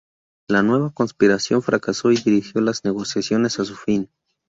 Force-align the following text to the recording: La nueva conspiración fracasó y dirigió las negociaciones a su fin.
La 0.49 0.63
nueva 0.63 0.89
conspiración 0.91 1.61
fracasó 1.61 2.11
y 2.11 2.15
dirigió 2.17 2.59
las 2.59 2.83
negociaciones 2.85 3.59
a 3.59 3.65
su 3.65 3.75
fin. 3.75 4.09